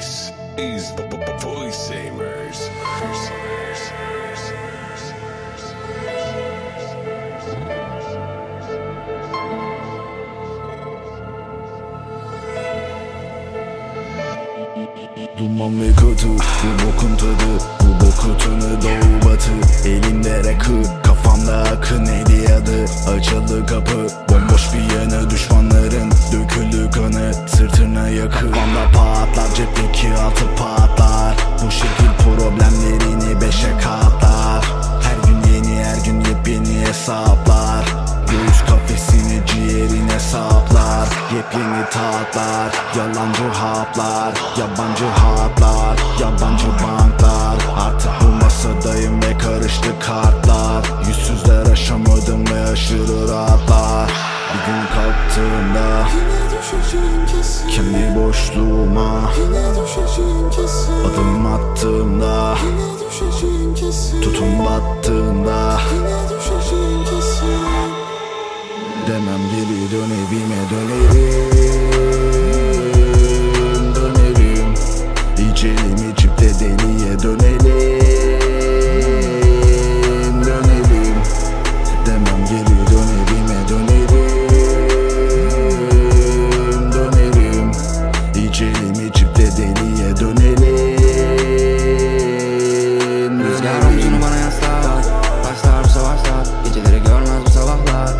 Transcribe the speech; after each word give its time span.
This 0.00 0.32
is 0.56 0.94
the 0.94 1.02
Voice 1.42 1.74
Savers. 1.74 2.60
Duman 15.38 15.80
ve 15.80 15.88
kötü 15.88 16.28
bu 16.28 16.86
bokun 16.86 17.16
tadı 17.16 17.34
Bu 17.80 18.06
boku 18.06 18.38
tını 18.38 18.82
doğu 18.82 19.30
batı 19.30 19.88
Elimde 19.88 20.38
rakı 20.44 21.02
kafamda 21.02 21.56
akın 21.56 22.06
adı 22.06 22.84
Açıldı 23.10 23.66
kapı 23.66 24.29
patlar 28.92 29.54
cepteki 29.54 30.08
altı 30.08 30.44
patlar. 30.56 31.36
Bu 31.64 31.70
şekil 31.70 32.24
problemlerini 32.24 33.40
beşe 33.40 33.70
katlar. 33.78 34.64
Her 35.02 35.28
gün 35.28 35.52
yeni 35.52 35.84
her 35.84 35.96
gün 36.04 36.20
yepyeni 36.20 36.86
hesaplar. 36.86 37.84
Göğüs 38.30 38.60
kafesini 38.68 39.42
ciğerine 39.46 40.20
saplar 40.20 41.08
Yepyeni 41.34 41.84
tatlar 41.90 42.72
Yalancı 42.98 43.48
haplar 43.48 44.32
Yabancı 44.58 45.04
hatlar 45.04 45.98
Yabancı 46.20 46.66
banklar. 46.66 47.56
Artık 47.86 48.19
Kesin 57.26 57.68
Kendi 57.68 58.20
boşluğuma 58.20 59.30
Adım 61.06 61.46
attığımda 61.46 62.54
Yine 62.66 62.88
düşeceğim 63.00 63.74
omzunu 93.90 94.22
bana 94.22 94.36
yaslar 94.36 95.04
Başlar 95.44 95.84
bu 95.84 95.88
savaşlar. 95.88 96.46
Geceleri 96.64 97.02
görmez 97.02 97.42
bu 97.46 97.50
sabahlar. 97.50 98.10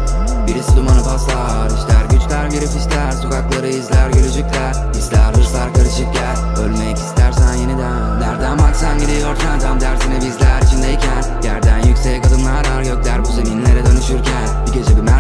Birisi 0.47 0.77
dumanı 0.77 1.05
paslar 1.05 1.67
İşler 1.67 2.05
güçler 2.11 2.47
girip 2.47 2.77
ister. 2.77 3.13
Sokakları 3.13 3.69
izler 3.69 4.11
gülücükler. 4.11 4.75
İster 4.95 5.35
hırslar 5.35 5.75
karışık 5.75 6.13
gel. 6.13 6.65
Ölmek 6.65 6.97
istersen 6.97 7.55
yeniden. 7.55 8.21
Nereden 8.21 8.59
baksan 8.59 8.99
gidiyor 8.99 9.37
tam 9.61 9.79
tersine 9.79 10.17
bizler 10.17 10.50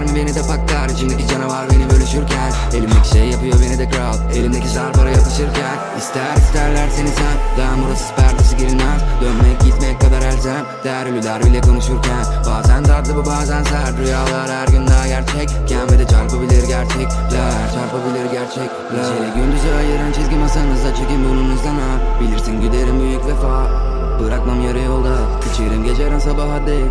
Mermi 0.00 0.16
beni 0.16 0.34
de 0.34 0.42
paklar 0.42 0.88
İçimdeki 0.88 1.28
canavar 1.28 1.70
beni 1.70 1.90
bölüşürken 1.90 2.52
Elimdeki 2.74 3.08
şey 3.08 3.26
yapıyor 3.28 3.54
beni 3.62 3.78
de 3.78 3.88
kral. 3.88 4.14
Elimdeki 4.34 4.68
zar 4.68 4.92
para 4.92 5.10
yapışırken 5.10 5.76
İster 5.98 6.36
isterler 6.36 6.88
seni 6.96 7.08
sen. 7.08 7.36
Daha 7.58 7.74
burası 7.84 8.14
perdesi 8.14 8.56
girilmez 8.56 9.00
Dönmek 9.20 9.60
gitmek 9.64 10.00
kadar 10.00 10.22
elzem. 10.22 10.64
Der 10.84 11.06
ölüler 11.06 11.44
bile 11.44 11.60
konuşurken 11.60 12.24
Bazen 12.46 12.82
tatlı 12.82 13.16
bu 13.16 13.26
bazen 13.26 13.62
sert. 13.62 13.98
Rüyalar 13.98 14.50
her 14.50 14.68
gün 14.68 14.86
daha 14.86 15.06
gerçekken 15.06 15.90
Ve 15.90 15.98
de 15.98 16.06
çarpabilir 16.06 16.66
gerçekler. 16.68 17.52
Çarpabilir 17.74 18.26
gerçekler. 18.32 18.96
Geceyle 18.96 19.30
gündüzü 19.36 19.68
ayıran 19.78 20.12
çizgi 20.12 20.36
masanızda 20.36 20.94
Çekin 20.94 21.24
burnunuzdan 21.24 21.74
ha 21.74 21.90
Bilirsin 22.20 22.60
güderim 22.60 23.00
büyük 23.00 23.26
vefa 23.26 23.99
Bırakmam 24.24 24.60
yarı 24.66 24.78
yolda. 24.78 25.16
İçerim 25.52 25.84
geceden 25.84 26.18
sabaha 26.18 26.66
dek. 26.66 26.90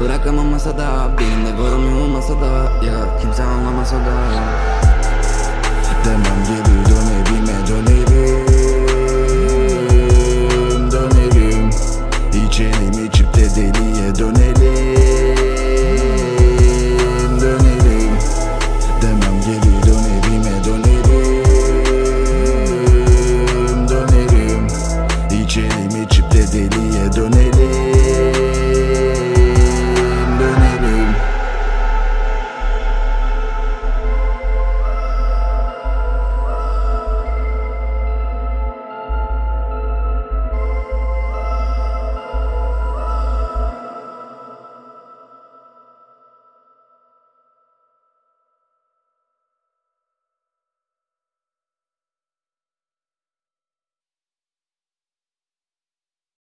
Bırakamam 0.00 0.46
masada. 0.46 1.10
Benim 1.18 1.46
de 1.46 1.62
varım 1.62 1.90
yoğun 1.90 2.10
masada 2.10 2.46
Ya 2.86 3.18
kimse 3.20 3.42
anlamasa 3.42 3.96
da 3.96 4.81